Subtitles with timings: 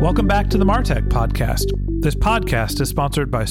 [0.00, 1.72] Welcome back to the Martech Podcast.
[2.02, 3.46] This podcast is sponsored by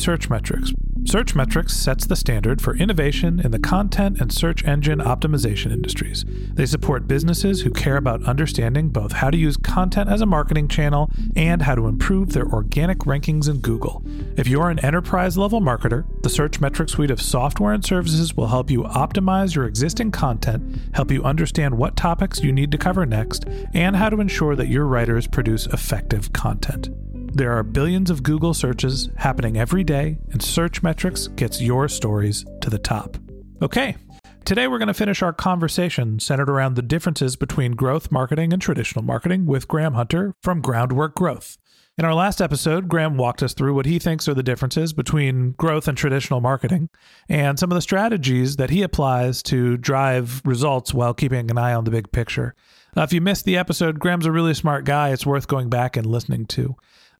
[1.05, 1.35] Searchmetrics.
[1.35, 6.25] Searchmetrics sets the standard for innovation in the content and search engine optimization industries.
[6.53, 10.67] They support businesses who care about understanding both how to use content as a marketing
[10.67, 14.03] channel and how to improve their organic rankings in Google.
[14.35, 18.47] If you're an enterprise level marketer, the Search Searchmetrics suite of software and services will
[18.47, 23.05] help you optimize your existing content, help you understand what topics you need to cover
[23.05, 26.89] next, and how to ensure that your writers produce effective content.
[27.35, 32.69] There are billions of Google searches happening every day, and Searchmetrics gets your stories to
[32.69, 33.17] the top.
[33.61, 33.97] Okay,
[34.45, 38.61] today we're going to finish our conversation centered around the differences between growth marketing and
[38.61, 41.57] traditional marketing with Graham Hunter from Groundwork Growth.
[41.97, 45.51] In our last episode, Graham walked us through what he thinks are the differences between
[45.51, 46.87] growth and traditional marketing
[47.27, 51.73] and some of the strategies that he applies to drive results while keeping an eye
[51.73, 52.55] on the big picture.
[52.95, 55.09] Now, if you missed the episode, Graham's a really smart guy.
[55.09, 56.77] It's worth going back and listening to.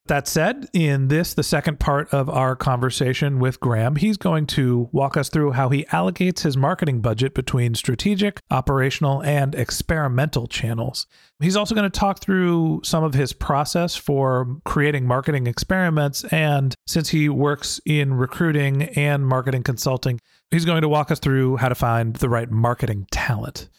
[0.07, 4.87] That said, in this, the second part of our conversation with Graham, he's going to
[4.91, 11.07] walk us through how he allocates his marketing budget between strategic, operational, and experimental channels.
[11.39, 16.23] He's also going to talk through some of his process for creating marketing experiments.
[16.25, 21.57] And since he works in recruiting and marketing consulting, he's going to walk us through
[21.57, 23.69] how to find the right marketing talent.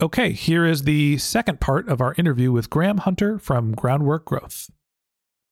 [0.00, 4.70] Okay, here is the second part of our interview with Graham Hunter from Groundwork Growth.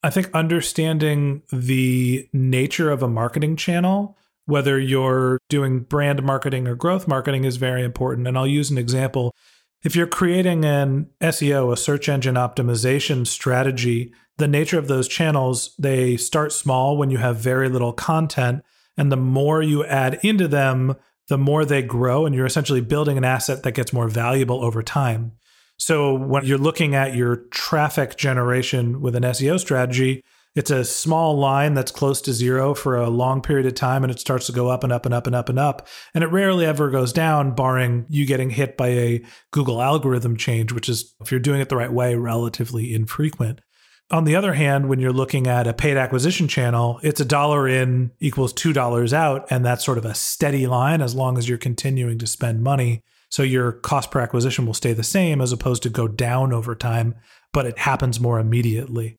[0.03, 4.17] I think understanding the nature of a marketing channel,
[4.47, 8.27] whether you're doing brand marketing or growth marketing, is very important.
[8.27, 9.35] And I'll use an example.
[9.83, 15.75] If you're creating an SEO, a search engine optimization strategy, the nature of those channels,
[15.79, 18.63] they start small when you have very little content.
[18.97, 20.97] And the more you add into them,
[21.29, 22.27] the more they grow.
[22.27, 25.33] And you're essentially building an asset that gets more valuable over time.
[25.81, 30.23] So when you're looking at your traffic generation with an SEO strategy,
[30.55, 34.11] it's a small line that's close to zero for a long period of time and
[34.11, 35.89] it starts to go up and up and up and up and up.
[36.13, 40.71] And it rarely ever goes down, barring you getting hit by a Google algorithm change,
[40.71, 43.63] which is, if you're doing it the right way, relatively infrequent.
[44.11, 47.67] On the other hand, when you're looking at a paid acquisition channel, it's a dollar
[47.67, 49.47] in equals $2 out.
[49.51, 53.03] And that's sort of a steady line as long as you're continuing to spend money.
[53.31, 56.75] So your cost per acquisition will stay the same as opposed to go down over
[56.75, 57.15] time,
[57.53, 59.17] but it happens more immediately.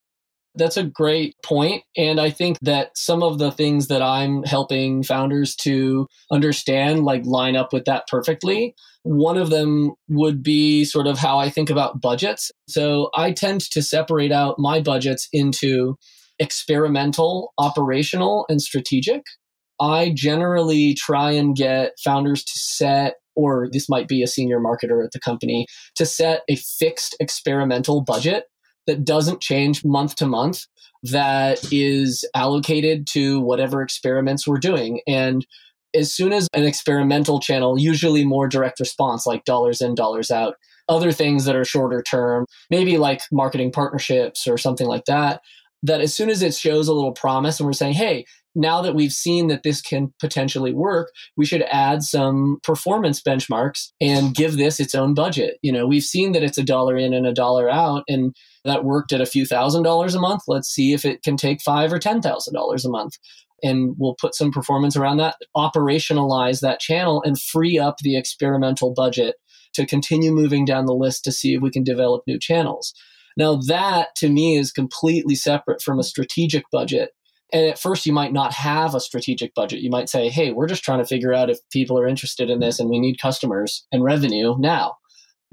[0.55, 1.83] That's a great point.
[1.95, 7.25] And I think that some of the things that I'm helping founders to understand, like
[7.25, 8.75] line up with that perfectly.
[9.03, 12.51] One of them would be sort of how I think about budgets.
[12.67, 15.95] So I tend to separate out my budgets into
[16.38, 19.23] experimental, operational, and strategic.
[19.79, 25.03] I generally try and get founders to set or this might be a senior marketer
[25.03, 28.45] at the company, to set a fixed experimental budget
[28.87, 30.66] that doesn't change month to month,
[31.03, 35.01] that is allocated to whatever experiments we're doing.
[35.07, 35.45] And
[35.93, 40.55] as soon as an experimental channel, usually more direct response, like dollars in, dollars out,
[40.87, 45.41] other things that are shorter term, maybe like marketing partnerships or something like that,
[45.83, 48.25] that as soon as it shows a little promise and we're saying, hey,
[48.56, 53.92] now that we've seen that this can potentially work, we should add some performance benchmarks
[54.02, 55.58] and give this its own budget.
[55.62, 58.84] You know, we've seen that it's a dollar in and a dollar out, and that
[58.84, 60.44] worked at a few thousand dollars a month.
[60.48, 63.16] Let's see if it can take five or ten thousand dollars a month.
[63.64, 68.94] and we'll put some performance around that, operationalize that channel, and free up the experimental
[68.94, 69.36] budget
[69.74, 72.94] to continue moving down the list to see if we can develop new channels.
[73.38, 77.12] Now, that to me is completely separate from a strategic budget.
[77.53, 79.82] And at first, you might not have a strategic budget.
[79.82, 82.59] You might say, hey, we're just trying to figure out if people are interested in
[82.59, 84.96] this and we need customers and revenue now.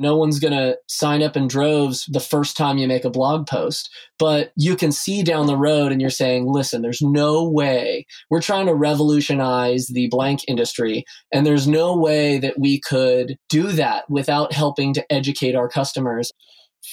[0.01, 3.49] No one's going to sign up in droves the first time you make a blog
[3.49, 8.07] post, but you can see down the road and you're saying, listen, there's no way
[8.31, 11.05] we're trying to revolutionize the blank industry.
[11.33, 16.31] And there's no way that we could do that without helping to educate our customers.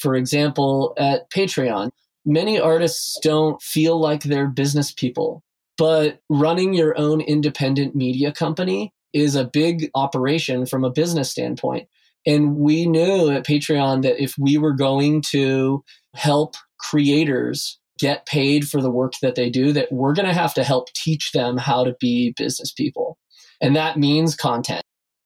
[0.02, 1.92] For example, at Patreon,
[2.26, 5.44] many artists don't feel like they're business people,
[5.78, 11.88] but running your own independent media company is a big operation from a business standpoint.
[12.26, 15.84] And we knew at Patreon that if we were going to
[16.16, 20.54] help creators get paid for the work that they do, that we're going to have
[20.56, 23.18] to help teach them how to be business people.
[23.62, 24.82] And that means content.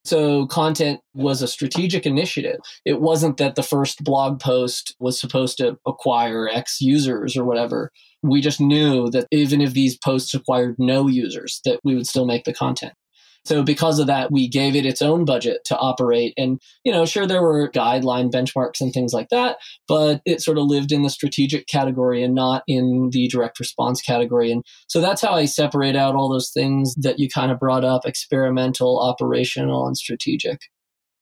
[0.05, 2.59] So, content was a strategic initiative.
[2.85, 7.91] It wasn't that the first blog post was supposed to acquire X users or whatever.
[8.23, 12.25] We just knew that even if these posts acquired no users, that we would still
[12.25, 12.93] make the content.
[13.49, 16.35] So because of that, we gave it its own budget to operate.
[16.37, 19.57] And, you know, sure, there were guideline benchmarks and things like that,
[19.87, 24.03] but it sort of lived in the strategic category and not in the direct response
[24.03, 24.51] category.
[24.51, 27.83] And so that's how I separate out all those things that you kind of brought
[27.83, 30.59] up experimental, operational, and strategic.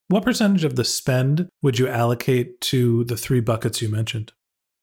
[0.08, 4.34] What percentage of the spend would you allocate to the three buckets you mentioned?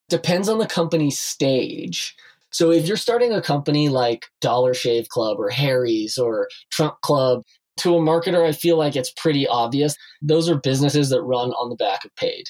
[0.09, 2.15] Depends on the company stage.
[2.55, 7.41] So if you're starting a company like Dollar Shave Club or Harry's or Trunk Club,
[7.79, 9.97] to a marketer, I feel like it's pretty obvious.
[10.21, 12.45] Those are businesses that run on the back of paid.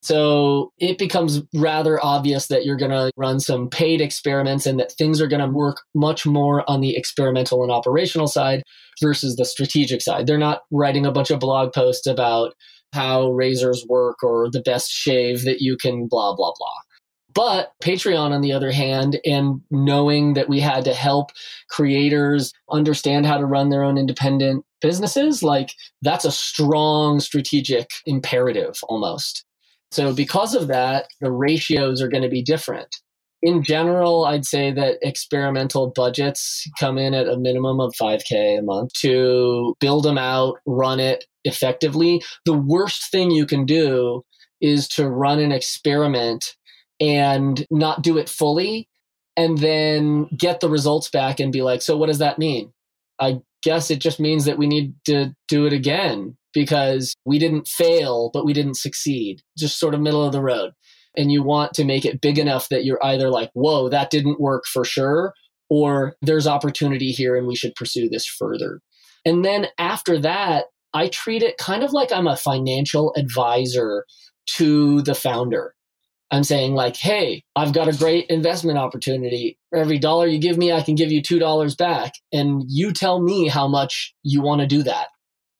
[0.00, 4.92] So it becomes rather obvious that you're going to run some paid experiments and that
[4.92, 8.62] things are going to work much more on the experimental and operational side
[9.02, 10.26] versus the strategic side.
[10.26, 12.54] They're not writing a bunch of blog posts about
[12.94, 16.89] how razors work or the best shave that you can blah, blah, blah.
[17.34, 21.30] But Patreon, on the other hand, and knowing that we had to help
[21.68, 25.72] creators understand how to run their own independent businesses, like
[26.02, 29.44] that's a strong strategic imperative almost.
[29.92, 32.94] So, because of that, the ratios are going to be different.
[33.42, 38.62] In general, I'd say that experimental budgets come in at a minimum of 5K a
[38.62, 42.22] month to build them out, run it effectively.
[42.44, 44.24] The worst thing you can do
[44.60, 46.54] is to run an experiment
[47.00, 48.88] and not do it fully
[49.36, 52.72] and then get the results back and be like, so what does that mean?
[53.18, 57.68] I guess it just means that we need to do it again because we didn't
[57.68, 59.40] fail, but we didn't succeed.
[59.56, 60.72] Just sort of middle of the road.
[61.16, 64.40] And you want to make it big enough that you're either like, whoa, that didn't
[64.40, 65.32] work for sure,
[65.68, 68.80] or there's opportunity here and we should pursue this further.
[69.24, 74.04] And then after that, I treat it kind of like I'm a financial advisor
[74.56, 75.74] to the founder.
[76.30, 79.58] I'm saying like, hey, I've got a great investment opportunity.
[79.70, 82.12] For every dollar you give me, I can give you two dollars back.
[82.32, 85.08] And you tell me how much you want to do that.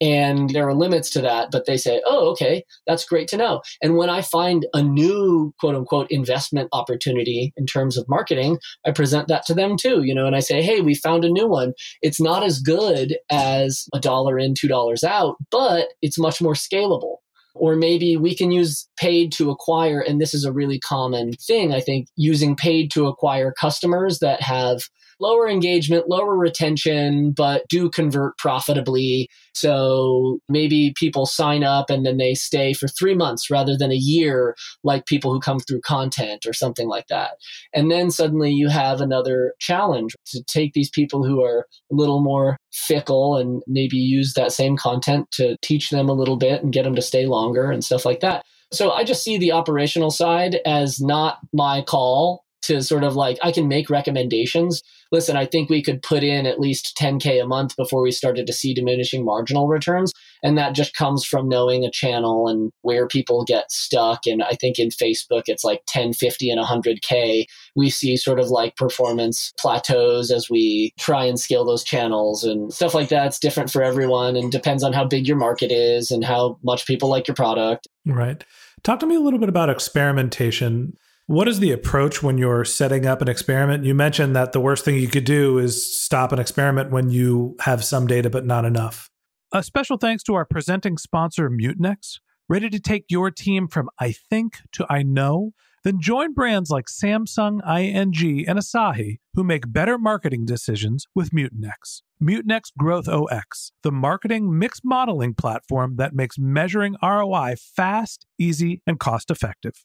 [0.03, 3.61] And there are limits to that, but they say, oh, okay, that's great to know.
[3.83, 8.93] And when I find a new quote unquote investment opportunity in terms of marketing, I
[8.93, 11.47] present that to them too, you know, and I say, hey, we found a new
[11.47, 11.75] one.
[12.01, 16.55] It's not as good as a dollar in, two dollars out, but it's much more
[16.55, 17.17] scalable.
[17.55, 21.73] Or maybe we can use paid to acquire, and this is a really common thing,
[21.73, 24.83] I think, using paid to acquire customers that have
[25.21, 29.29] lower engagement, lower retention, but do convert profitably.
[29.55, 33.97] So maybe people sign up and then they stay for three months rather than a
[33.97, 37.33] year, like people who come through content or something like that.
[37.75, 42.23] And then suddenly you have another challenge to take these people who are a little
[42.23, 46.73] more fickle and maybe use that same content to teach them a little bit and
[46.73, 48.45] get them to stay longer and stuff like that.
[48.73, 53.39] So I just see the operational side as not my call to sort of like
[53.43, 54.83] I can make recommendations.
[55.13, 58.47] Listen, I think we could put in at least 10k a month before we started
[58.47, 60.13] to see diminishing marginal returns,
[60.43, 64.27] and that just comes from knowing a channel and where people get stuck.
[64.27, 67.45] And I think in Facebook it's like 10, 50, and 100k.
[67.75, 72.73] We see sort of like performance plateaus as we try and scale those channels and
[72.73, 73.27] stuff like that.
[73.27, 76.87] It's different for everyone and depends on how big your market is and how much
[76.87, 77.89] people like your product.
[78.07, 78.45] Right.
[78.83, 80.97] Talk to me a little bit about experimentation.
[81.31, 83.85] What is the approach when you're setting up an experiment?
[83.85, 87.55] You mentioned that the worst thing you could do is stop an experiment when you
[87.61, 89.09] have some data but not enough.
[89.53, 92.19] A special thanks to our presenting sponsor, Mutinex,
[92.49, 95.53] ready to take your team from I think to I know.
[95.85, 102.03] Then join brands like Samsung, ING, and Asahi who make better marketing decisions with Mutinex.
[102.21, 108.99] Mutinex Growth OS, the marketing mix modeling platform that makes measuring ROI fast, easy, and
[108.99, 109.85] cost effective.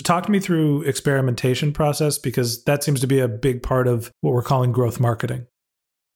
[0.00, 3.86] So talk to me through experimentation process because that seems to be a big part
[3.86, 5.46] of what we're calling growth marketing.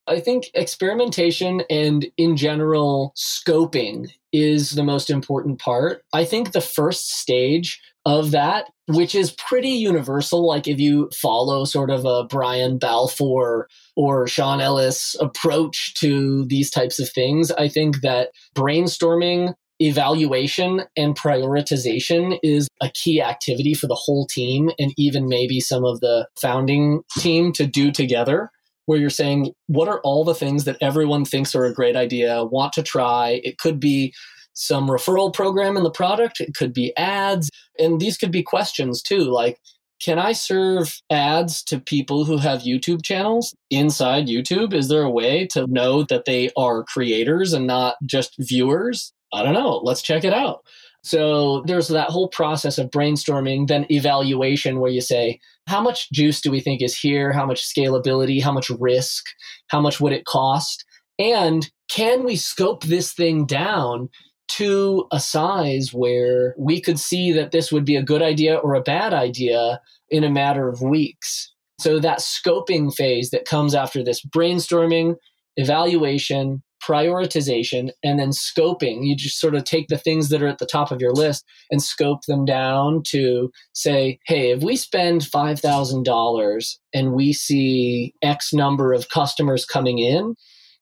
[0.06, 6.02] I think experimentation and in general scoping is the most important part.
[6.14, 11.66] I think the first stage of that, which is pretty universal, like if you follow
[11.66, 17.68] sort of a Brian Balfour or Sean Ellis approach to these types of things, I
[17.68, 24.92] think that brainstorming evaluation and prioritization is a key activity for the whole team and
[24.96, 28.50] even maybe some of the founding team to do together
[28.86, 32.44] where you're saying what are all the things that everyone thinks are a great idea
[32.44, 34.14] want to try it could be
[34.52, 39.02] some referral program in the product it could be ads and these could be questions
[39.02, 39.58] too like
[40.04, 44.74] can I serve ads to people who have YouTube channels inside YouTube?
[44.74, 49.13] Is there a way to know that they are creators and not just viewers?
[49.34, 49.80] I don't know.
[49.82, 50.64] Let's check it out.
[51.02, 56.40] So there's that whole process of brainstorming, then evaluation, where you say, how much juice
[56.40, 57.30] do we think is here?
[57.30, 58.42] How much scalability?
[58.42, 59.24] How much risk?
[59.68, 60.84] How much would it cost?
[61.18, 64.08] And can we scope this thing down
[64.48, 68.74] to a size where we could see that this would be a good idea or
[68.74, 71.52] a bad idea in a matter of weeks?
[71.80, 75.16] So that scoping phase that comes after this brainstorming,
[75.56, 79.06] evaluation, prioritization and then scoping.
[79.06, 81.44] You just sort of take the things that are at the top of your list
[81.70, 88.52] and scope them down to say, hey, if we spend $5,000 and we see X
[88.52, 90.34] number of customers coming in,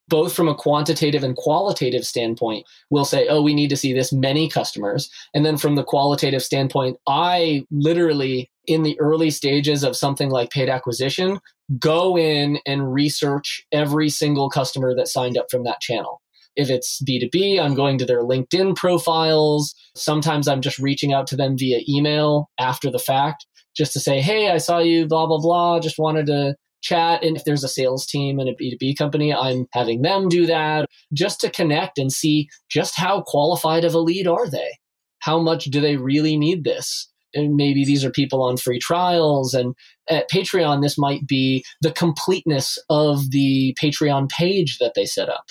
[0.09, 4.11] both from a quantitative and qualitative standpoint, we'll say, oh, we need to see this
[4.11, 5.09] many customers.
[5.33, 10.51] And then from the qualitative standpoint, I literally, in the early stages of something like
[10.51, 11.39] paid acquisition,
[11.79, 16.21] go in and research every single customer that signed up from that channel.
[16.55, 19.73] If it's B2B, I'm going to their LinkedIn profiles.
[19.95, 24.21] Sometimes I'm just reaching out to them via email after the fact just to say,
[24.21, 25.79] hey, I saw you, blah, blah, blah.
[25.79, 27.23] Just wanted to chat.
[27.23, 30.85] And if there's a sales team and a B2B company, I'm having them do that
[31.11, 34.77] just to connect and see just how qualified of a lead are they?
[35.19, 37.09] How much do they really need this?
[37.35, 39.53] Maybe these are people on free trials.
[39.53, 39.75] And
[40.09, 45.45] at Patreon, this might be the completeness of the Patreon page that they set up.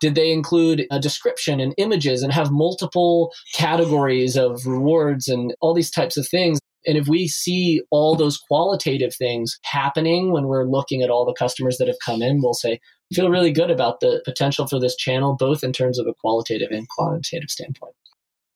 [0.00, 5.72] Did they include a description and images and have multiple categories of rewards and all
[5.72, 6.58] these types of things?
[6.86, 11.32] And if we see all those qualitative things happening when we're looking at all the
[11.32, 12.80] customers that have come in, we'll say,
[13.14, 16.70] feel really good about the potential for this channel, both in terms of a qualitative
[16.70, 17.94] and quantitative standpoint.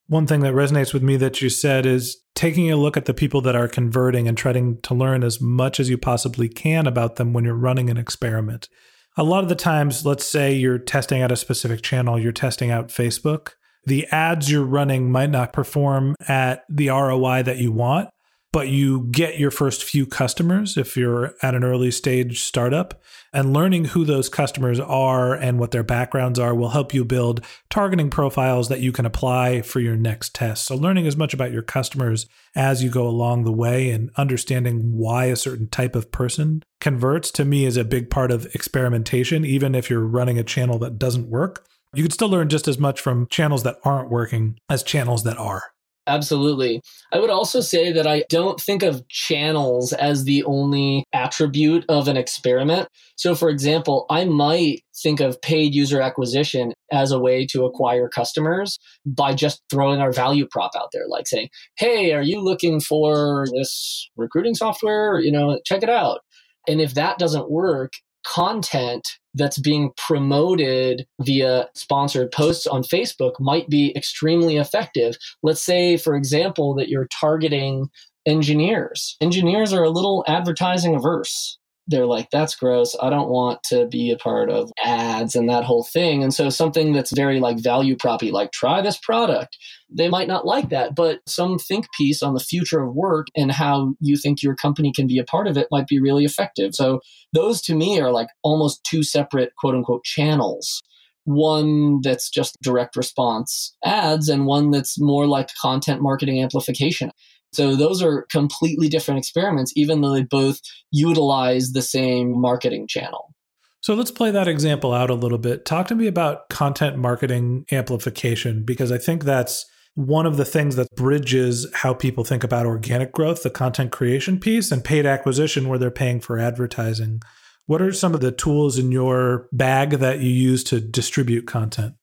[0.09, 3.13] One thing that resonates with me that you said is taking a look at the
[3.13, 7.17] people that are converting and trying to learn as much as you possibly can about
[7.17, 8.69] them when you're running an experiment.
[9.17, 12.71] A lot of the times, let's say you're testing out a specific channel, you're testing
[12.71, 13.49] out Facebook.
[13.85, 18.09] The ads you're running might not perform at the ROI that you want,
[18.51, 23.01] but you get your first few customers if you're at an early stage startup.
[23.31, 27.45] And learning who those customers are and what their backgrounds are will help you build
[27.69, 30.65] targeting profiles that you can apply for your next test.
[30.65, 32.25] So, learning as much about your customers
[32.55, 37.29] as you go along the way and understanding why a certain type of person converts
[37.31, 40.97] to me is a big part of experimentation, even if you're running a channel that
[40.97, 41.67] doesn't work.
[41.93, 45.37] You can still learn just as much from channels that aren't working as channels that
[45.37, 45.63] are.
[46.09, 46.81] Absolutely.
[47.13, 52.07] I would also say that I don't think of channels as the only attribute of
[52.07, 52.89] an experiment.
[53.15, 58.09] So, for example, I might think of paid user acquisition as a way to acquire
[58.09, 62.79] customers by just throwing our value prop out there, like saying, Hey, are you looking
[62.79, 65.19] for this recruiting software?
[65.19, 66.21] You know, check it out.
[66.67, 67.93] And if that doesn't work,
[68.25, 75.15] content that's being promoted via sponsored posts on Facebook might be extremely effective.
[75.43, 77.89] Let's say, for example, that you're targeting
[78.25, 79.17] engineers.
[79.21, 81.58] Engineers are a little advertising averse
[81.89, 82.95] they're like, that's gross.
[83.01, 86.23] I don't want to be a part of ads and that whole thing.
[86.23, 89.57] And so something that's very like value proppy, like try this product,
[89.89, 90.93] they might not like that.
[90.95, 94.93] But some think piece on the future of work and how you think your company
[94.95, 96.75] can be a part of it might be really effective.
[96.75, 96.99] So
[97.33, 100.81] those to me are like almost two separate quote unquote channels
[101.25, 107.11] one that's just direct response ads and one that's more like content marketing amplification.
[107.51, 110.59] So those are completely different experiments, even though they both
[110.91, 113.33] utilize the same marketing channel.
[113.81, 115.65] So let's play that example out a little bit.
[115.65, 119.65] Talk to me about content marketing amplification, because I think that's
[119.95, 124.39] one of the things that bridges how people think about organic growth, the content creation
[124.39, 127.21] piece, and paid acquisition, where they're paying for advertising.
[127.65, 131.95] What are some of the tools in your bag that you use to distribute content?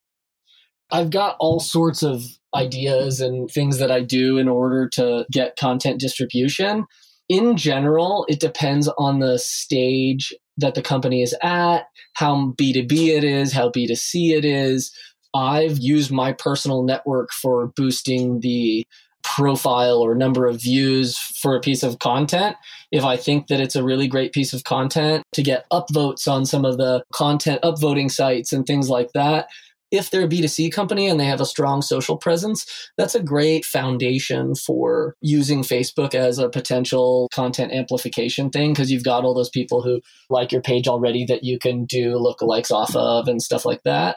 [0.91, 2.23] I've got all sorts of
[2.57, 6.87] ideas and things that I do in order to get content distribution.
[7.29, 13.25] In general, it depends on the stage that the company is at, how B2B it
[13.25, 14.93] is, how B2C it is.
[15.35, 18.85] I've used my personal network for boosting the
[19.23, 22.57] profile or number of views for a piece of content.
[22.93, 26.47] If I think that it's a really great piece of content to get upvotes on
[26.47, 29.49] some of the content upvoting sites and things like that,
[29.91, 32.67] if they're a B2C company and they have a strong social presence,
[32.97, 39.05] that's a great foundation for using Facebook as a potential content amplification thing because you've
[39.05, 42.95] got all those people who like your page already that you can do lookalikes off
[42.97, 44.17] of and stuff like that.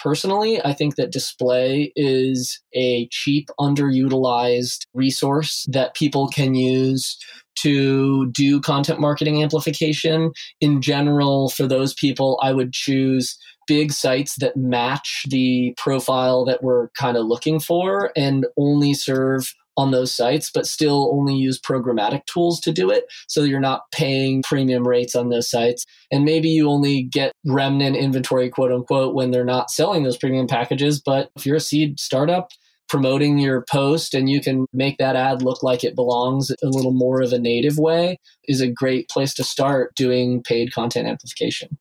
[0.00, 7.18] Personally, I think that display is a cheap, underutilized resource that people can use
[7.56, 10.30] to do content marketing amplification.
[10.60, 13.36] In general, for those people, I would choose
[13.68, 19.54] big sites that match the profile that we're kind of looking for and only serve
[19.76, 23.04] on those sites, but still only use programmatic tools to do it.
[23.28, 25.86] So you're not paying premium rates on those sites.
[26.10, 30.48] And maybe you only get remnant inventory, quote unquote, when they're not selling those premium
[30.48, 31.00] packages.
[31.00, 32.50] But if you're a seed startup,
[32.88, 36.92] promoting your post and you can make that ad look like it belongs a little
[36.92, 41.78] more of a native way is a great place to start doing paid content amplification.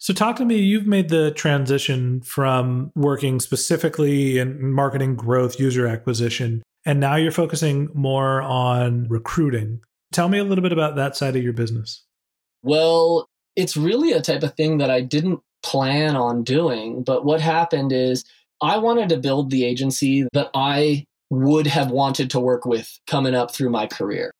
[0.00, 0.56] So, talk to me.
[0.56, 7.30] You've made the transition from working specifically in marketing growth, user acquisition, and now you're
[7.30, 9.80] focusing more on recruiting.
[10.10, 12.02] Tell me a little bit about that side of your business.
[12.62, 17.02] Well, it's really a type of thing that I didn't plan on doing.
[17.02, 18.24] But what happened is
[18.62, 23.34] I wanted to build the agency that I would have wanted to work with coming
[23.34, 24.32] up through my career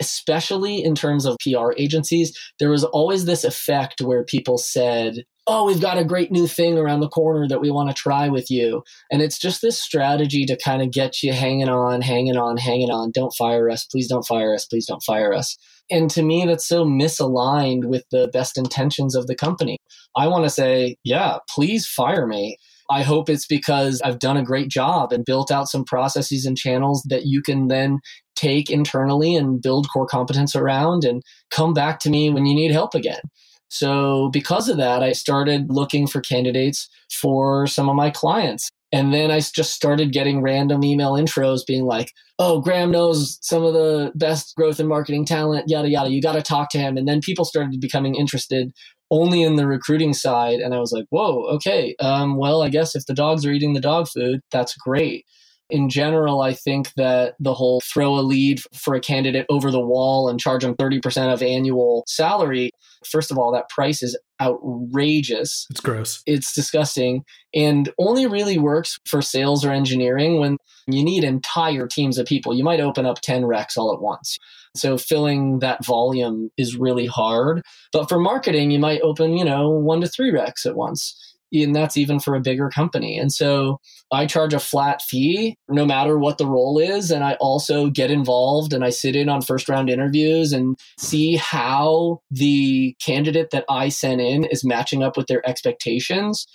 [0.00, 5.64] especially in terms of PR agencies, there was always this effect where people said, Oh,
[5.64, 8.50] we've got a great new thing around the corner that we want to try with
[8.50, 8.82] you.
[9.12, 12.90] And it's just this strategy to kind of get you hanging on, hanging on, hanging
[12.90, 13.12] on.
[13.12, 13.84] Don't fire us.
[13.84, 14.66] Please don't fire us.
[14.66, 15.56] Please don't fire us.
[15.88, 19.78] And to me, that's so misaligned with the best intentions of the company.
[20.16, 22.56] I want to say, yeah, please fire me.
[22.90, 26.56] I hope it's because I've done a great job and built out some processes and
[26.56, 27.98] channels that you can then
[28.34, 32.70] take internally and build core competence around and come back to me when you need
[32.70, 33.20] help again.
[33.68, 38.70] So, because of that, I started looking for candidates for some of my clients.
[38.92, 43.64] And then I just started getting random email intros being like, oh, Graham knows some
[43.64, 46.10] of the best growth and marketing talent, yada, yada.
[46.10, 46.96] You got to talk to him.
[46.96, 48.72] And then people started becoming interested
[49.10, 50.60] only in the recruiting side.
[50.60, 51.94] And I was like, whoa, okay.
[52.00, 55.24] Um, well, I guess if the dogs are eating the dog food, that's great.
[55.68, 59.84] In general, I think that the whole throw a lead for a candidate over the
[59.84, 62.70] wall and charge them 30% of annual salary,
[63.04, 65.66] first of all, that price is outrageous.
[65.70, 66.22] It's gross.
[66.26, 67.24] It's disgusting
[67.54, 72.54] and only really works for sales or engineering when you need entire teams of people.
[72.54, 74.36] You might open up 10 recs all at once.
[74.76, 77.62] So filling that volume is really hard.
[77.92, 81.74] But for marketing, you might open, you know, one to three recs at once and
[81.74, 83.18] that's even for a bigger company.
[83.18, 83.80] And so
[84.12, 87.10] I charge a flat fee no matter what the role is.
[87.10, 91.36] And I also get involved and I sit in on first round interviews and see
[91.36, 96.46] how the candidate that I sent in is matching up with their expectations.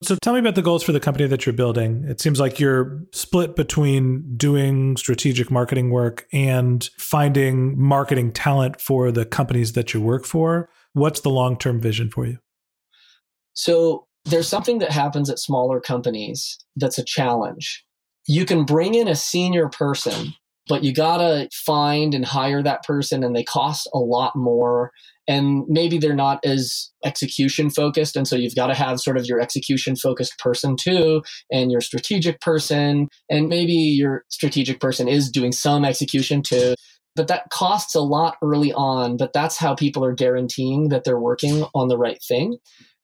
[0.00, 2.04] So tell me about the goals for the company that you're building.
[2.08, 9.10] It seems like you're split between doing strategic marketing work and finding marketing talent for
[9.10, 10.68] the companies that you work for.
[10.92, 12.38] What's the long term vision for you?
[13.54, 17.84] So there's something that happens at smaller companies that's a challenge.
[18.26, 20.34] You can bring in a senior person,
[20.68, 24.92] but you gotta find and hire that person, and they cost a lot more.
[25.26, 28.16] And maybe they're not as execution focused.
[28.16, 31.82] And so you've got to have sort of your execution focused person too, and your
[31.82, 33.08] strategic person.
[33.30, 36.74] And maybe your strategic person is doing some execution too
[37.16, 41.18] but that costs a lot early on but that's how people are guaranteeing that they're
[41.18, 42.56] working on the right thing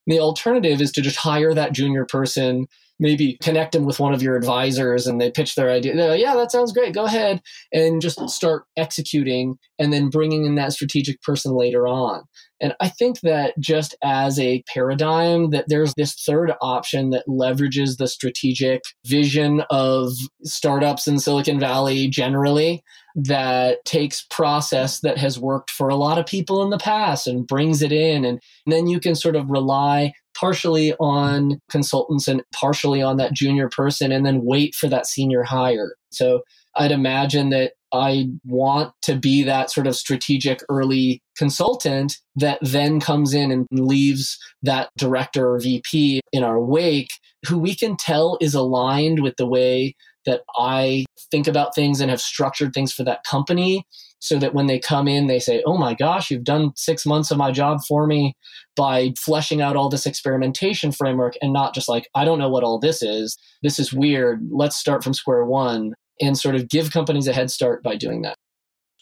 [0.06, 2.68] the alternative is to just hire that junior person,
[3.00, 5.94] maybe connect them with one of your advisors and they pitch their idea.
[5.94, 6.94] Like, yeah, that sounds great.
[6.94, 7.40] Go ahead
[7.72, 12.22] and just start executing and then bringing in that strategic person later on.
[12.61, 17.96] And I think that just as a paradigm, that there's this third option that leverages
[17.98, 20.12] the strategic vision of
[20.44, 22.83] startups in Silicon Valley generally
[23.16, 27.46] that takes process that has worked for a lot of people in the past and
[27.46, 28.24] brings it in.
[28.24, 33.32] And, and then you can sort of rely partially on consultants and partially on that
[33.32, 35.94] junior person and then wait for that senior hire.
[36.10, 36.42] So
[36.76, 42.98] I'd imagine that I want to be that sort of strategic early consultant that then
[42.98, 47.10] comes in and leaves that director or VP in our wake
[47.46, 49.94] who we can tell is aligned with the way
[50.26, 53.87] that I think about things and have structured things for that company
[54.18, 57.30] so that when they come in, they say, Oh my gosh, you've done six months
[57.30, 58.34] of my job for me
[58.74, 62.64] by fleshing out all this experimentation framework and not just like, I don't know what
[62.64, 63.37] all this is.
[63.62, 64.40] This is weird.
[64.50, 68.22] Let's start from square one and sort of give companies a head start by doing
[68.22, 68.37] that.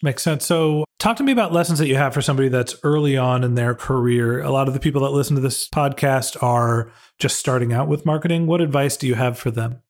[0.02, 0.44] Makes sense.
[0.44, 3.54] So, talk to me about lessons that you have for somebody that's early on in
[3.54, 4.42] their career.
[4.42, 8.04] A lot of the people that listen to this podcast are just starting out with
[8.04, 8.48] marketing.
[8.48, 9.82] What advice do you have for them?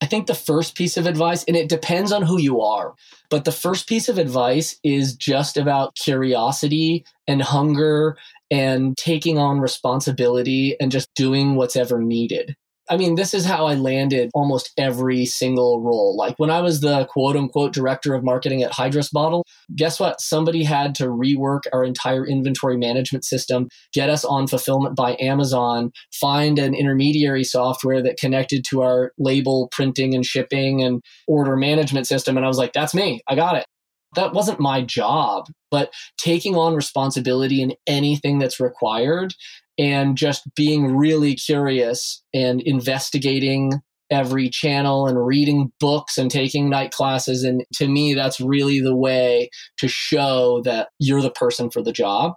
[0.00, 2.94] I think the first piece of advice, and it depends on who you are,
[3.30, 8.16] but the first piece of advice is just about curiosity and hunger
[8.50, 12.56] and taking on responsibility and just doing what's ever needed.
[12.90, 16.16] I mean, this is how I landed almost every single role.
[16.16, 19.44] Like when I was the quote unquote director of marketing at Hydros Bottle,
[19.76, 20.20] guess what?
[20.20, 25.90] Somebody had to rework our entire inventory management system, get us on fulfillment by Amazon,
[26.12, 32.06] find an intermediary software that connected to our label printing and shipping and order management
[32.06, 32.36] system.
[32.36, 33.20] And I was like, that's me.
[33.28, 33.66] I got it
[34.14, 39.34] that wasn't my job but taking on responsibility in anything that's required
[39.78, 43.72] and just being really curious and investigating
[44.10, 47.44] every channel and reading books and taking night classes.
[47.44, 51.92] And to me, that's really the way to show that you're the person for the
[51.92, 52.32] job.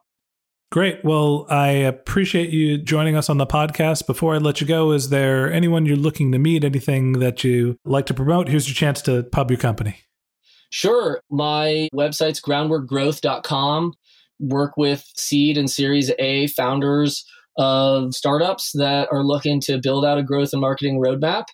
[0.72, 1.04] Great.
[1.04, 4.08] Well, I appreciate you joining us on the podcast.
[4.08, 6.64] Before I let you go, is there anyone you're looking to meet?
[6.64, 8.48] Anything that you like to promote?
[8.48, 9.98] Here's your chance to pub your company.
[10.70, 11.20] Sure.
[11.30, 13.94] My website's groundworkgrowth.com
[14.42, 17.24] work with seed and series A founders
[17.58, 21.46] of startups that are looking to build out a growth and marketing roadmap.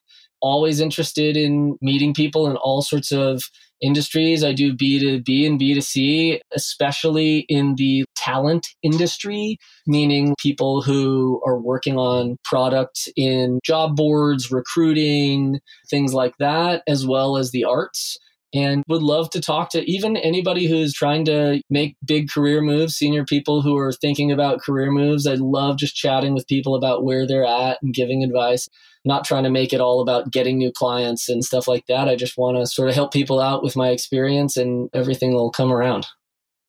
[0.42, 3.44] Always interested in meeting people in all sorts of
[3.82, 4.44] industries.
[4.44, 11.98] I do B2B and B2C, especially in the talent industry, meaning people who are working
[11.98, 18.18] on products in job boards, recruiting, things like that, as well as the arts
[18.58, 22.96] and would love to talk to even anybody who's trying to make big career moves,
[22.96, 25.28] senior people who are thinking about career moves.
[25.28, 28.68] I love just chatting with people about where they're at and giving advice.
[29.06, 32.10] Not trying to make it all about getting new clients and stuff like that.
[32.10, 35.52] I just want to sort of help people out with my experience and everything will
[35.52, 36.08] come around.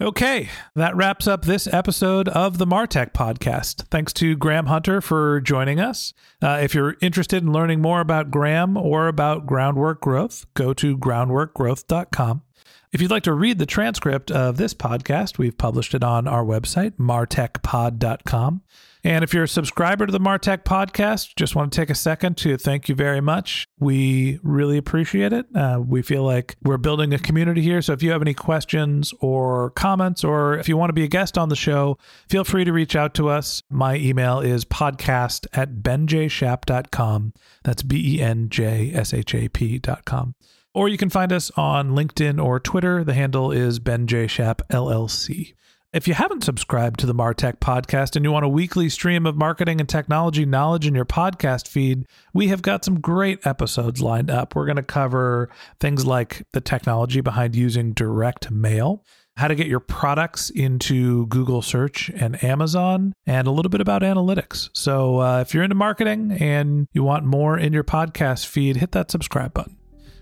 [0.01, 3.89] Okay, that wraps up this episode of the Martech podcast.
[3.89, 6.15] Thanks to Graham Hunter for joining us.
[6.41, 10.97] Uh, if you're interested in learning more about Graham or about groundwork growth, go to
[10.97, 12.43] groundworkgrowth.com.
[12.91, 16.45] If you'd like to read the transcript of this podcast, we've published it on our
[16.45, 18.63] website, martechpod.com.
[19.05, 22.37] And if you're a subscriber to the Martech podcast, just want to take a second
[22.39, 23.67] to thank you very much.
[23.79, 25.47] We really appreciate it.
[25.55, 27.81] Uh, we feel like we're building a community here.
[27.81, 31.09] So if you have any questions or comments, or if you want to be a
[31.09, 31.97] guest on the show,
[32.29, 33.63] feel free to reach out to us.
[33.71, 37.35] My email is podcast at benjshap.com.
[37.63, 40.35] That's B E N J S H A P.com.
[40.79, 43.03] Or you can find us on LinkedIn or Twitter.
[43.03, 44.29] The handle is Ben J.
[44.29, 45.55] Shap LLC.
[45.93, 49.35] If you haven't subscribed to the Martech podcast and you want a weekly stream of
[49.35, 54.31] marketing and technology knowledge in your podcast feed, we have got some great episodes lined
[54.31, 54.55] up.
[54.55, 59.05] We're going to cover things like the technology behind using direct mail,
[59.37, 64.03] how to get your products into Google search and Amazon, and a little bit about
[64.03, 64.71] analytics.
[64.75, 68.93] So uh, if you're into marketing and you want more in your podcast feed, hit
[68.93, 69.75] that subscribe button.